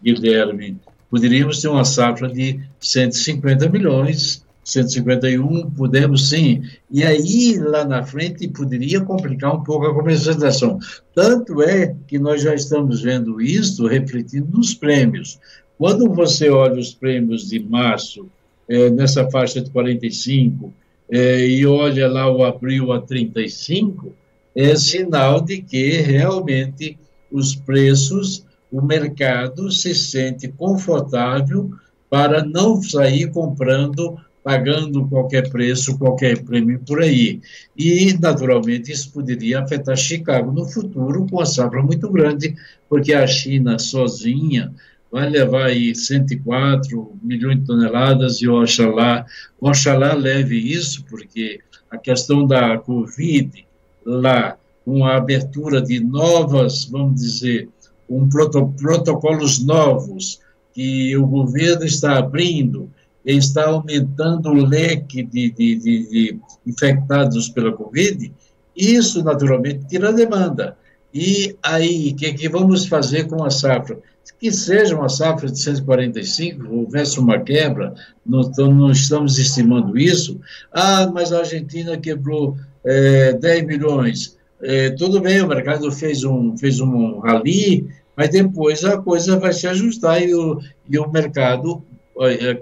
Guilherme, 0.00 0.76
poderíamos 1.10 1.60
ter 1.60 1.68
uma 1.68 1.84
safra 1.84 2.28
de 2.28 2.60
150 2.78 3.68
milhões 3.68 4.45
151, 4.66 5.70
podemos 5.70 6.28
sim. 6.28 6.60
E 6.90 7.04
aí, 7.04 7.56
lá 7.56 7.84
na 7.84 8.02
frente, 8.02 8.48
poderia 8.48 9.00
complicar 9.00 9.54
um 9.54 9.62
pouco 9.62 9.86
a 9.86 9.94
comercialização. 9.94 10.80
Tanto 11.14 11.62
é 11.62 11.94
que 12.08 12.18
nós 12.18 12.42
já 12.42 12.52
estamos 12.52 13.00
vendo 13.00 13.40
isso 13.40 13.86
refletindo 13.86 14.48
nos 14.58 14.74
prêmios. 14.74 15.38
Quando 15.78 16.12
você 16.12 16.50
olha 16.50 16.80
os 16.80 16.92
prêmios 16.92 17.48
de 17.48 17.60
março, 17.60 18.26
é, 18.68 18.90
nessa 18.90 19.30
faixa 19.30 19.60
de 19.60 19.70
45, 19.70 20.74
é, 21.08 21.46
e 21.46 21.64
olha 21.64 22.08
lá 22.08 22.28
o 22.28 22.42
abril 22.42 22.92
a 22.92 23.00
35, 23.00 24.12
é 24.52 24.74
sinal 24.74 25.40
de 25.42 25.62
que 25.62 25.90
realmente 26.00 26.98
os 27.30 27.54
preços, 27.54 28.44
o 28.72 28.82
mercado 28.82 29.70
se 29.70 29.94
sente 29.94 30.48
confortável 30.48 31.70
para 32.10 32.44
não 32.44 32.82
sair 32.82 33.30
comprando 33.30 34.18
pagando 34.46 35.08
qualquer 35.08 35.50
preço, 35.50 35.98
qualquer 35.98 36.40
prêmio 36.44 36.78
por 36.86 37.02
aí. 37.02 37.40
E, 37.76 38.16
naturalmente, 38.16 38.92
isso 38.92 39.10
poderia 39.10 39.58
afetar 39.58 39.96
Chicago 39.96 40.52
no 40.52 40.64
futuro, 40.64 41.26
com 41.28 41.40
a 41.40 41.44
safra 41.44 41.82
muito 41.82 42.08
grande, 42.08 42.54
porque 42.88 43.12
a 43.12 43.26
China 43.26 43.76
sozinha 43.76 44.72
vai 45.10 45.28
levar 45.28 45.64
aí 45.64 45.92
104 45.96 47.18
milhões 47.20 47.58
de 47.58 47.66
toneladas 47.66 48.40
e 48.40 48.46
Oxalá, 48.46 49.26
Oxalá 49.60 50.14
leve 50.14 50.56
isso, 50.56 51.04
porque 51.10 51.58
a 51.90 51.98
questão 51.98 52.46
da 52.46 52.78
Covid 52.78 53.66
lá, 54.04 54.56
com 54.84 55.04
a 55.04 55.16
abertura 55.16 55.82
de 55.82 55.98
novas, 55.98 56.84
vamos 56.84 57.20
dizer, 57.20 57.68
um 58.08 58.28
proto, 58.28 58.72
protocolos 58.80 59.58
novos 59.64 60.38
que 60.72 61.16
o 61.16 61.26
governo 61.26 61.84
está 61.84 62.16
abrindo, 62.16 62.88
está 63.34 63.66
aumentando 63.66 64.50
o 64.50 64.64
leque 64.64 65.22
de, 65.22 65.50
de, 65.50 65.74
de, 65.76 66.10
de 66.10 66.40
infectados 66.66 67.48
pela 67.48 67.72
Covid, 67.72 68.32
isso 68.76 69.24
naturalmente 69.24 69.86
tira 69.88 70.10
a 70.10 70.12
demanda. 70.12 70.76
E 71.12 71.56
aí, 71.62 72.10
o 72.12 72.16
que, 72.16 72.32
que 72.34 72.48
vamos 72.48 72.86
fazer 72.86 73.26
com 73.26 73.42
a 73.42 73.50
safra? 73.50 73.98
Que 74.38 74.52
seja 74.52 74.94
uma 74.94 75.08
safra 75.08 75.50
de 75.50 75.58
145, 75.58 76.68
houvesse 76.70 77.18
uma 77.18 77.40
quebra, 77.40 77.94
não, 78.24 78.42
não 78.42 78.90
estamos 78.90 79.38
estimando 79.38 79.98
isso. 79.98 80.38
Ah, 80.72 81.10
mas 81.12 81.32
a 81.32 81.38
Argentina 81.38 81.96
quebrou 81.96 82.56
é, 82.84 83.32
10 83.32 83.66
milhões. 83.66 84.36
É, 84.60 84.90
tudo 84.90 85.20
bem, 85.20 85.40
o 85.40 85.48
mercado 85.48 85.90
fez 85.90 86.22
um, 86.22 86.56
fez 86.56 86.80
um 86.80 87.18
rally, 87.20 87.88
mas 88.16 88.30
depois 88.30 88.84
a 88.84 88.98
coisa 88.98 89.38
vai 89.38 89.52
se 89.52 89.66
ajustar 89.66 90.22
e 90.22 90.34
o, 90.34 90.60
e 90.88 90.98
o 90.98 91.10
mercado 91.10 91.82
eh, 91.94 91.95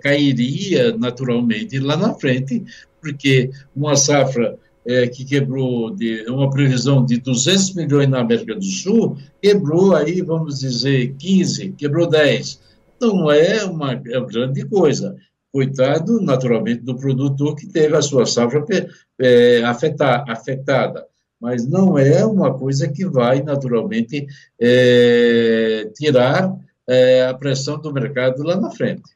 cairia 0.00 0.96
naturalmente 0.96 1.78
lá 1.78 1.96
na 1.96 2.14
frente, 2.14 2.64
porque 3.00 3.50
uma 3.74 3.96
safra 3.96 4.58
é, 4.86 5.06
que 5.06 5.24
quebrou 5.24 5.90
de 5.90 6.24
uma 6.28 6.50
previsão 6.50 7.04
de 7.04 7.18
200 7.18 7.74
milhões 7.74 8.08
na 8.08 8.20
América 8.20 8.54
do 8.54 8.64
Sul, 8.64 9.16
quebrou 9.40 9.94
aí, 9.94 10.20
vamos 10.20 10.60
dizer, 10.60 11.14
15, 11.18 11.72
quebrou 11.72 12.08
10. 12.08 12.60
Não 13.00 13.30
é 13.30 13.64
uma, 13.64 13.92
é 14.06 14.18
uma 14.18 14.26
grande 14.26 14.64
coisa. 14.66 15.16
Coitado, 15.52 16.20
naturalmente, 16.20 16.82
do 16.82 16.96
produtor 16.96 17.54
que 17.54 17.66
teve 17.66 17.96
a 17.96 18.02
sua 18.02 18.26
safra 18.26 18.64
é, 19.20 19.62
afetar, 19.64 20.24
afetada. 20.28 21.06
Mas 21.40 21.66
não 21.66 21.98
é 21.98 22.24
uma 22.24 22.52
coisa 22.52 22.88
que 22.88 23.04
vai, 23.04 23.42
naturalmente, 23.42 24.26
é, 24.60 25.90
tirar 25.94 26.56
é, 26.88 27.26
a 27.26 27.34
pressão 27.34 27.78
do 27.80 27.92
mercado 27.92 28.42
lá 28.42 28.56
na 28.56 28.70
frente. 28.70 29.13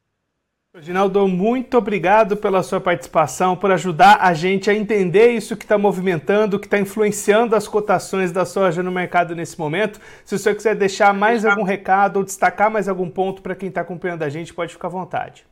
Reginaldo, 0.78 1.26
muito 1.26 1.76
obrigado 1.76 2.36
pela 2.36 2.62
sua 2.62 2.80
participação, 2.80 3.56
por 3.56 3.72
ajudar 3.72 4.18
a 4.20 4.32
gente 4.32 4.70
a 4.70 4.74
entender 4.74 5.32
isso 5.32 5.56
que 5.56 5.64
está 5.64 5.76
movimentando, 5.76 6.56
que 6.56 6.68
está 6.68 6.78
influenciando 6.78 7.56
as 7.56 7.66
cotações 7.66 8.30
da 8.30 8.44
soja 8.44 8.80
no 8.80 8.92
mercado 8.92 9.34
nesse 9.34 9.58
momento. 9.58 9.98
Se 10.24 10.36
o 10.36 10.38
senhor 10.38 10.54
quiser 10.54 10.76
deixar 10.76 11.12
mais 11.12 11.44
algum 11.44 11.64
recado 11.64 12.18
ou 12.18 12.24
destacar 12.24 12.70
mais 12.70 12.88
algum 12.88 13.10
ponto 13.10 13.42
para 13.42 13.56
quem 13.56 13.70
está 13.70 13.80
acompanhando 13.80 14.22
a 14.22 14.28
gente, 14.28 14.54
pode 14.54 14.72
ficar 14.72 14.86
à 14.86 14.90
vontade. 14.92 15.44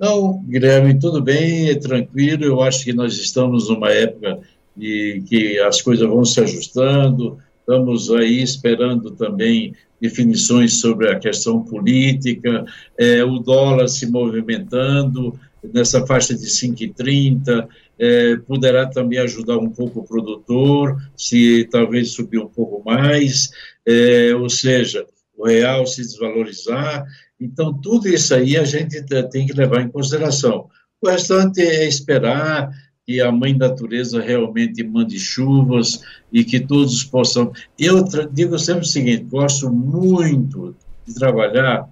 Não, 0.00 0.42
Guilherme, 0.44 0.98
tudo 0.98 1.20
bem, 1.20 1.68
é 1.68 1.74
tranquilo. 1.74 2.42
Eu 2.42 2.62
acho 2.62 2.84
que 2.84 2.94
nós 2.94 3.18
estamos 3.18 3.68
numa 3.68 3.90
época 3.90 4.38
de 4.74 5.22
que 5.28 5.58
as 5.58 5.82
coisas 5.82 6.08
vão 6.08 6.24
se 6.24 6.40
ajustando. 6.40 7.38
Estamos 7.68 8.10
aí 8.10 8.42
esperando 8.42 9.10
também 9.10 9.74
definições 10.00 10.80
sobre 10.80 11.10
a 11.10 11.18
questão 11.18 11.62
política, 11.62 12.64
é, 12.96 13.22
o 13.22 13.38
dólar 13.40 13.88
se 13.88 14.10
movimentando 14.10 15.38
nessa 15.74 16.06
faixa 16.06 16.34
de 16.34 16.46
5,30, 16.46 17.68
é, 17.98 18.36
poderá 18.38 18.86
também 18.86 19.18
ajudar 19.18 19.58
um 19.58 19.68
pouco 19.68 20.00
o 20.00 20.06
produtor, 20.06 20.96
se 21.14 21.68
talvez 21.70 22.12
subir 22.12 22.38
um 22.38 22.48
pouco 22.48 22.82
mais, 22.88 23.50
é, 23.86 24.34
ou 24.34 24.48
seja, 24.48 25.04
o 25.36 25.46
real 25.46 25.86
se 25.86 26.00
desvalorizar. 26.00 27.04
Então, 27.38 27.78
tudo 27.78 28.08
isso 28.08 28.34
aí 28.34 28.56
a 28.56 28.64
gente 28.64 29.04
tem 29.30 29.46
que 29.46 29.52
levar 29.52 29.82
em 29.82 29.90
consideração. 29.90 30.70
O 31.02 31.08
restante 31.10 31.60
é 31.60 31.86
esperar, 31.86 32.70
que 33.08 33.22
a 33.22 33.32
Mãe 33.32 33.54
Natureza 33.56 34.20
realmente 34.20 34.84
mande 34.84 35.18
chuvas 35.18 36.02
e 36.30 36.44
que 36.44 36.60
todos 36.60 37.02
possam. 37.02 37.50
Eu 37.78 38.04
digo 38.30 38.58
sempre 38.58 38.82
o 38.82 38.86
seguinte: 38.86 39.24
gosto 39.24 39.72
muito 39.72 40.76
de 41.06 41.14
trabalhar, 41.14 41.88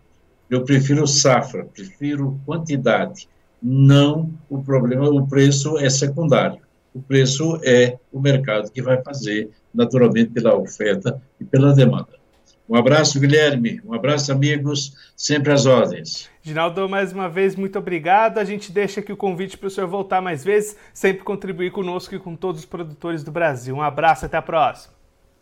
eu 0.50 0.62
prefiro 0.62 1.06
safra, 1.06 1.64
prefiro 1.64 2.38
quantidade, 2.44 3.26
não 3.62 4.30
o 4.50 4.62
problema, 4.62 5.08
o 5.08 5.26
preço 5.26 5.78
é 5.78 5.88
secundário. 5.88 6.60
O 6.92 7.00
preço 7.00 7.58
é 7.64 7.96
o 8.12 8.20
mercado 8.20 8.70
que 8.70 8.82
vai 8.82 9.02
fazer, 9.02 9.48
naturalmente, 9.72 10.32
pela 10.32 10.54
oferta 10.54 11.18
e 11.40 11.44
pela 11.44 11.74
demanda. 11.74 12.25
Um 12.68 12.74
abraço, 12.74 13.20
Guilherme. 13.20 13.80
Um 13.84 13.94
abraço, 13.94 14.32
amigos. 14.32 14.94
Sempre 15.16 15.52
às 15.52 15.66
ordens. 15.66 16.28
Ginaldo, 16.42 16.88
mais 16.88 17.12
uma 17.12 17.28
vez, 17.28 17.54
muito 17.54 17.78
obrigado. 17.78 18.38
A 18.38 18.44
gente 18.44 18.72
deixa 18.72 19.00
aqui 19.00 19.12
o 19.12 19.16
convite 19.16 19.56
para 19.56 19.68
o 19.68 19.70
senhor 19.70 19.86
voltar 19.86 20.20
mais 20.20 20.44
vezes, 20.44 20.76
sempre 20.92 21.22
contribuir 21.22 21.70
conosco 21.70 22.14
e 22.14 22.18
com 22.18 22.34
todos 22.34 22.60
os 22.60 22.66
produtores 22.66 23.22
do 23.22 23.30
Brasil. 23.30 23.74
Um 23.74 23.82
abraço, 23.82 24.26
até 24.26 24.36
a 24.36 24.42
próxima. 24.42 24.94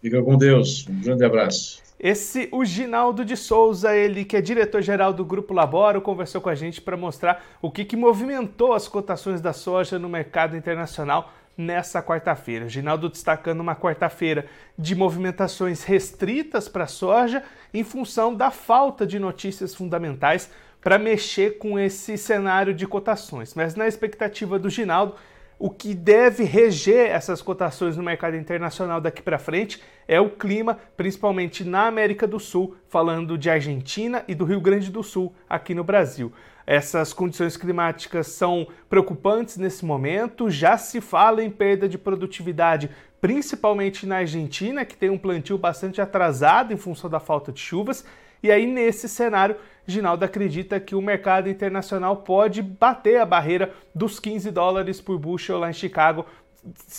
Fica 0.03 0.23
com 0.23 0.37
Deus. 0.37 0.87
Um 0.89 1.01
grande 1.01 1.25
abraço. 1.25 1.83
Esse, 1.99 2.49
o 2.53 2.65
Ginaldo 2.65 3.25
de 3.25 3.37
Souza, 3.37 3.97
ele 3.97 4.27
que 4.27 4.37
é 4.37 4.43
diretor-geral 4.43 5.13
do 5.13 5.25
Grupo 5.25 5.55
Laboro, 5.55 6.03
conversou 6.03 6.41
com 6.41 6.51
a 6.51 6.55
gente 6.55 6.81
para 6.81 6.97
mostrar 6.97 7.43
o 7.63 7.71
que, 7.71 7.85
que 7.85 7.97
movimentou 7.97 8.75
as 8.75 8.87
cotações 8.87 9.41
da 9.41 9.55
soja 9.55 9.99
no 9.99 10.09
mercado 10.09 10.55
internacional 10.55 11.33
nessa 11.57 12.03
quarta-feira. 12.03 12.69
Ginaldo 12.69 13.09
destacando 13.09 13.61
uma 13.61 13.77
quarta-feira 13.77 14.47
de 14.79 14.95
movimentações 14.95 15.85
restritas 15.85 16.69
para 16.69 16.85
a 16.85 16.89
soja 16.89 17.43
em 17.73 17.85
função 17.85 18.35
da 18.35 18.51
falta 18.51 19.07
de 19.07 19.19
notícias 19.19 19.75
fundamentais 19.75 20.51
para 20.81 20.99
mexer 20.99 21.59
com 21.59 21.79
esse 21.79 22.19
cenário 22.19 22.75
de 22.75 22.87
cotações. 22.87 23.55
Mas 23.55 23.75
na 23.75 23.89
expectativa 23.89 24.59
do 24.59 24.69
Ginaldo, 24.69 25.15
o 25.59 25.71
que 25.71 25.95
deve 25.95 26.45
reger 26.45 27.11
essas 27.11 27.41
cotações 27.41 27.97
no 27.97 28.03
mercado 28.03 28.37
internacional 28.37 29.01
daqui 29.01 29.23
para 29.23 29.39
frente 29.39 29.81
é 30.07 30.21
o 30.21 30.29
clima, 30.29 30.79
principalmente 30.97 31.65
na 31.65 31.87
América 31.87 32.27
do 32.27 32.39
Sul, 32.39 32.77
falando 32.89 33.39
de 33.39 33.49
Argentina 33.49 34.25
e 34.29 34.35
do 34.35 34.45
Rio 34.45 34.61
Grande 34.61 34.91
do 34.91 35.03
Sul 35.03 35.33
aqui 35.49 35.75
no 35.75 35.85
Brasil. 35.85 36.33
Essas 36.67 37.13
condições 37.13 37.57
climáticas 37.57 38.29
são 38.29 38.67
preocupantes 38.89 39.57
nesse 39.57 39.85
momento, 39.85 40.49
já 40.51 40.79
se 40.79 41.01
fala 41.01 41.43
em 41.43 41.51
perda 41.51 41.89
de 41.89 41.99
produtividade, 41.99 42.91
principalmente 43.21 44.07
na 44.07 44.17
Argentina, 44.17 44.85
que 44.85 44.97
tem 44.97 45.11
um 45.11 45.19
plantio 45.19 45.59
bastante 45.59 46.01
atrasado 46.01 46.73
em 46.73 46.77
função 46.77 47.11
da 47.11 47.21
falta 47.21 47.53
de 47.53 47.61
chuvas, 47.61 48.05
e 48.43 48.51
aí, 48.51 48.67
nesse 48.67 49.09
cenário, 49.09 49.57
Ginaldo 49.87 50.23
acredita 50.23 50.79
que 50.79 50.95
o 50.95 51.01
mercado 51.01 51.49
internacional 51.49 52.19
pode 52.19 52.61
bater 52.61 53.19
a 53.19 53.25
barreira 53.25 53.73
dos 53.95 54.21
15 54.21 54.51
dólares 54.51 55.01
por 55.01 55.19
bushel 55.19 55.59
lá 55.59 55.71
em 55.71 55.73
Chicago, 55.73 56.27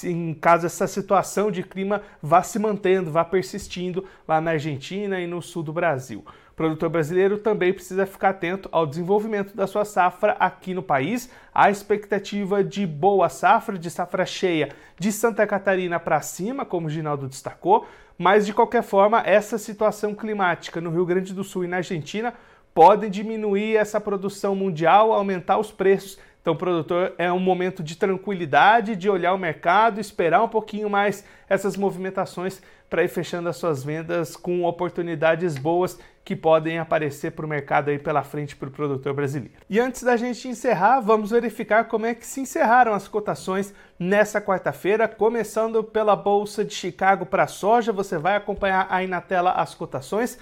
em 0.04 0.34
caso 0.34 0.66
essa 0.66 0.88
situação 0.88 1.52
de 1.52 1.64
clima 1.64 2.02
vá 2.22 2.44
se 2.44 2.60
mantendo, 2.60 3.12
vá 3.12 3.24
persistindo 3.24 4.06
lá 4.28 4.40
na 4.40 4.52
Argentina 4.52 5.20
e 5.20 5.28
no 5.28 5.42
sul 5.42 5.64
do 5.64 5.74
Brasil. 5.74 6.24
Produtor 6.56 6.90
brasileiro 6.90 7.38
também 7.38 7.74
precisa 7.74 8.06
ficar 8.06 8.30
atento 8.30 8.70
ao 8.72 8.88
desenvolvimento 8.88 9.54
da 9.54 9.68
sua 9.68 9.84
safra 9.84 10.38
aqui 10.40 10.74
no 10.74 10.82
país. 10.82 11.30
A 11.54 11.70
expectativa 11.70 12.64
de 12.64 12.88
boa 12.88 13.28
safra, 13.28 13.78
de 13.78 13.90
safra 13.90 14.26
cheia 14.26 14.70
de 14.98 15.12
Santa 15.12 15.46
Catarina 15.46 16.00
para 16.00 16.22
cima, 16.22 16.64
como 16.64 16.88
o 16.88 16.90
Ginaldo 16.90 17.28
destacou, 17.28 17.86
mas 18.18 18.46
de 18.46 18.54
qualquer 18.54 18.84
forma, 18.84 19.22
essa 19.26 19.58
situação 19.58 20.16
climática 20.16 20.80
no 20.80 20.90
Rio 20.90 21.06
Grande 21.06 21.34
do 21.34 21.44
Sul 21.44 21.66
e 21.66 21.68
na 21.68 21.78
Argentina 21.78 22.34
podem 22.74 23.10
diminuir 23.10 23.76
essa 23.76 24.00
produção 24.00 24.56
mundial, 24.56 25.12
aumentar 25.12 25.58
os 25.58 25.74
preços. 25.74 26.18
Então, 26.42 26.56
produtor, 26.56 27.14
é 27.18 27.32
um 27.34 27.40
momento 27.40 27.84
de 27.84 27.98
tranquilidade, 27.98 28.96
de 28.96 29.10
olhar 29.10 29.34
o 29.34 29.38
mercado, 29.38 30.00
esperar 30.00 30.44
um 30.44 30.48
pouquinho 30.48 30.90
mais 30.90 31.26
essas 31.50 31.76
movimentações 31.76 32.62
para 32.90 33.04
ir 33.04 33.08
fechando 33.08 33.50
as 33.50 33.58
suas 33.58 33.84
vendas 33.84 34.38
com 34.38 34.64
oportunidades 34.64 35.58
boas 35.58 36.00
que 36.26 36.36
podem 36.36 36.80
aparecer 36.80 37.32
para 37.34 37.46
o 37.46 37.48
mercado 37.48 37.92
aí 37.92 38.00
pela 38.00 38.24
frente 38.24 38.56
para 38.56 38.68
o 38.68 38.72
produtor 38.72 39.14
brasileiro. 39.14 39.54
E 39.70 39.80
antes 39.80 40.02
da 40.02 40.18
gente 40.18 40.48
encerrar, 40.48 41.00
vamos 41.00 41.30
verificar 41.30 41.88
como 41.88 42.08
é 42.08 42.16
que 42.16 42.26
se 42.26 42.42
encerraram 42.42 42.96
as 42.96 43.08
cotações 43.08 43.72
nessa 44.00 44.42
quarta-feira, 44.42 45.08
começando 45.08 45.84
pela 45.84 46.16
Bolsa 46.16 46.66
de 46.66 46.74
Chicago 46.74 47.28
para 47.28 47.46
soja. 47.46 47.94
Você 47.94 48.18
vai 48.18 48.36
acompanhar 48.36 48.88
aí 48.90 49.06
na 49.06 49.22
tela 49.22 49.52
as 49.52 49.76
cotações 49.76 50.40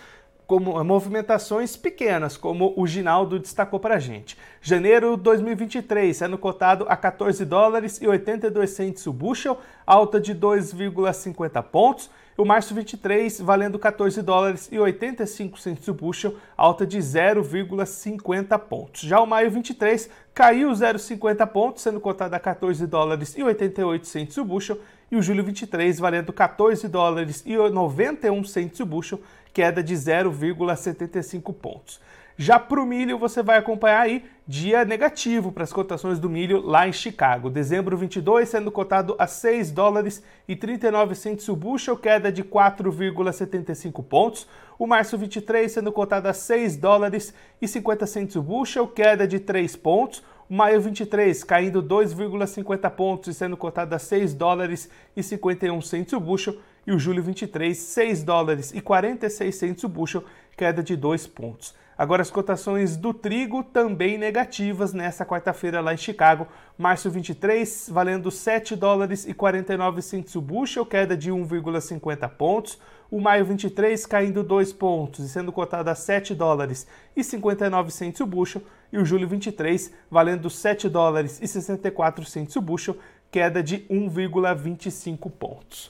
como 0.48 0.82
movimentações 0.84 1.76
pequenas, 1.76 2.38
como 2.38 2.74
o 2.78 2.86
Ginaldo 2.88 3.40
destacou 3.40 3.80
para 3.80 3.96
a 3.96 4.00
gente. 4.00 4.38
Janeiro 4.62 5.18
2023, 5.18 6.16
sendo 6.16 6.38
cotado 6.38 6.86
a 6.88 6.96
14 6.96 7.44
dólares 7.44 8.02
e 8.02 8.08
82 8.08 8.70
centes 8.70 9.08
o 9.08 9.12
bushel, 9.12 9.60
alta 9.86 10.20
de 10.20 10.34
2,50 10.34 11.64
pontos 11.64 12.10
o 12.38 12.46
março 12.46 12.74
23 12.74 13.42
valendo 13.42 13.78
14 13.78 14.22
dólares 14.22 14.68
e 14.72 14.80
85 14.80 15.60
centos 15.60 15.88
o 15.88 15.94
bushel, 15.94 16.36
alta 16.58 16.86
de 16.86 16.98
0,50 16.98 18.58
pontos. 18.60 19.02
Já 19.02 19.20
o 19.20 19.28
maio 19.28 19.52
23 19.52 20.10
caiu 20.34 20.72
0,50 20.72 21.46
pontos, 21.48 21.84
sendo 21.84 22.00
cotado 22.00 22.36
a 22.36 22.40
14 22.40 22.88
dólares 22.88 23.38
e 23.38 23.44
88 23.44 24.08
centos 24.08 24.38
o 24.38 24.46
bushel, 24.46 24.80
e 25.12 25.16
o 25.16 25.22
julho 25.22 25.44
23 25.44 26.00
valendo 26.00 26.34
14 26.34 26.88
dólares 26.88 27.44
e 27.46 27.56
91 27.56 28.44
centos 28.46 28.80
o 28.80 28.86
bushel, 28.86 29.22
queda 29.54 29.84
de 29.84 29.94
0,75 29.94 31.54
pontos. 31.54 32.00
Já 32.36 32.58
para 32.58 32.82
o 32.82 32.86
milho, 32.86 33.20
você 33.20 33.44
vai 33.44 33.60
acompanhar 33.60 34.02
aí 34.02 34.26
dia 34.48 34.84
negativo 34.84 35.52
para 35.52 35.64
as 35.64 35.72
cotações 35.72 36.20
do 36.20 36.28
milho 36.28 36.62
lá 36.62 36.88
em 36.88 36.92
Chicago. 36.92 37.48
Dezembro 37.48 37.96
22 37.96 38.50
sendo 38.50 38.72
cotado 38.72 39.16
a 39.20 39.28
6 39.28 39.70
dólares 39.70 40.24
e 40.48 40.56
39 40.56 41.14
centos 41.14 41.48
o 41.48 41.56
bushel, 41.56 41.96
queda 41.96 42.32
de 42.32 42.44
4,75 42.44 44.04
pontos. 44.04 44.48
O 44.80 44.88
março 44.88 45.16
23 45.16 45.72
sendo 45.72 45.92
cotado 45.92 46.28
a 46.28 46.34
6 46.34 46.76
dólares 46.76 47.36
e 47.62 47.68
50 47.68 48.08
centos 48.08 48.36
o 48.36 48.42
bushel, 48.42 48.88
queda 48.88 49.28
de 49.28 49.40
3 49.40 49.76
pontos. 49.76 50.24
O 50.50 50.56
maio 50.56 50.82
23 50.82 51.44
caindo 51.44 51.84
2,50 51.84 52.90
pontos 52.90 53.30
e 53.30 53.34
sendo 53.38 53.56
cotado 53.56 53.94
a 53.94 54.00
6 54.00 54.34
dólares 54.34 54.90
e 55.16 55.22
51 55.22 55.80
centos 55.82 56.14
o 56.14 56.20
bushel. 56.20 56.58
E 56.86 56.92
o 56.92 56.98
julho 56.98 57.22
23, 57.22 57.78
6 57.78 58.24
dólares 58.24 58.74
e 58.74 58.82
46 58.82 59.56
centos 59.56 59.84
o 59.84 59.88
bushel, 59.88 60.24
queda 60.58 60.82
de 60.82 60.96
2 60.96 61.28
pontos. 61.28 61.83
Agora 62.04 62.22
as 62.22 62.30
cotações 62.30 62.98
do 62.98 63.14
trigo 63.14 63.64
também 63.64 64.18
negativas 64.18 64.92
nessa 64.92 65.26
quarta-feira 65.26 65.80
lá 65.80 65.94
em 65.94 65.98
Chicago. 65.98 66.50
Março 66.78 67.10
23 67.10 67.88
valendo 67.90 68.30
7 68.30 68.76
dólares 68.76 69.26
e 69.26 69.34
49 69.34 70.02
centos 70.02 70.36
o 70.36 70.42
bushel, 70.42 70.86
queda 70.86 71.16
de 71.16 71.32
1,50 71.32 72.28
pontos. 72.32 72.78
O 73.10 73.22
maio 73.22 73.46
23 73.46 74.06
caindo 74.06 74.44
2 74.44 74.74
pontos 74.74 75.24
e 75.24 75.30
sendo 75.30 75.50
cotado 75.54 75.90
a 75.90 75.96
7 75.96 76.36
dólares 76.36 76.86
e 77.16 77.24
59 77.24 77.90
centos 77.90 78.20
o 78.20 78.26
bushel. 78.26 78.62
E 78.92 78.98
o 78.98 79.06
julho 79.06 79.26
23 79.26 79.94
valendo 80.12 80.50
7 80.50 80.90
dólares 80.90 81.40
e 81.42 81.48
64 81.48 82.26
centos 82.26 82.58
o 82.58 82.62
bushel, 82.62 82.98
queda 83.32 83.64
de 83.64 83.78
1,25 83.90 85.32
pontos. 85.32 85.90